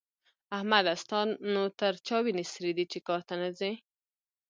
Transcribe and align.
احمده! 0.57 0.93
ستا 1.03 1.19
نو 1.53 1.63
تر 1.79 1.93
چا 2.07 2.17
وينې 2.23 2.43
سرې 2.53 2.71
دي 2.77 2.85
چې 2.91 2.99
کار 3.07 3.21
ته 3.27 3.33
نه 3.41 3.49
ځې؟ 3.57 3.71